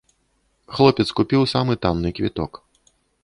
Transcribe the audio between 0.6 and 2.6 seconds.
Хлопец купіў самы танны квіток.